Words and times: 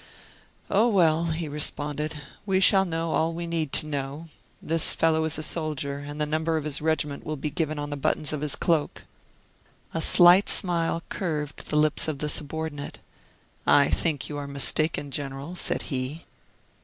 "Oh, 0.67 0.87
well," 0.87 1.25
he 1.25 1.47
responded, 1.47 2.15
"we 2.43 2.59
shall 2.59 2.85
know 2.85 3.11
all 3.11 3.35
we 3.35 3.45
need 3.45 3.71
to 3.73 3.85
know. 3.85 4.29
This 4.59 4.95
fellow 4.95 5.25
is 5.25 5.37
a 5.37 5.43
soldier, 5.43 5.99
and 5.99 6.19
the 6.19 6.25
number 6.25 6.57
of 6.57 6.63
his 6.63 6.81
regiment 6.81 7.23
will 7.23 7.35
be 7.35 7.51
given 7.51 7.77
on 7.77 7.91
the 7.91 7.95
buttons 7.97 8.33
of 8.33 8.41
his 8.41 8.55
cloak." 8.55 9.03
A 9.93 10.01
slight 10.01 10.49
smile 10.49 11.03
curved 11.09 11.69
the 11.69 11.77
lips 11.77 12.07
of 12.07 12.17
the 12.17 12.29
subordinate. 12.29 12.97
"I 13.67 13.89
think 13.91 14.27
you 14.27 14.37
are 14.39 14.47
mistaken, 14.47 15.11
General," 15.11 15.55
said 15.55 15.83
he. 15.93 16.23